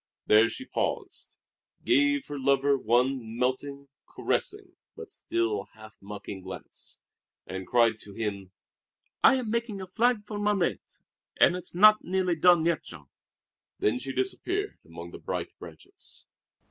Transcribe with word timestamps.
There 0.25 0.49
she 0.49 0.65
paused, 0.65 1.37
gave 1.85 2.25
her 2.25 2.39
lover 2.39 2.75
one 2.75 3.37
melting, 3.37 3.87
caressing, 4.07 4.75
but 4.97 5.11
still 5.11 5.65
half 5.75 5.95
mocking 6.01 6.41
glance, 6.41 6.99
and 7.45 7.67
cried 7.67 7.99
to 7.99 8.13
him: 8.15 8.51
"I 9.23 9.35
am 9.35 9.51
making 9.51 9.79
a 9.79 9.85
flag 9.85 10.25
for 10.25 10.39
'Mon 10.39 10.57
Rêve,' 10.57 11.01
and 11.39 11.55
it's 11.55 11.75
not 11.75 12.03
nearly 12.03 12.35
done 12.35 12.65
yet, 12.65 12.81
Jean." 12.83 13.09
Then 13.77 13.99
she 13.99 14.11
disappeared 14.11 14.79
among 14.83 15.11
the 15.11 15.19
bright 15.19 15.53
branches. 15.59 16.25